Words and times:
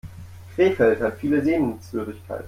Krefeld 0.55 0.99
hat 0.99 1.19
viele 1.19 1.43
Sehenswürdigkeiten 1.43 2.39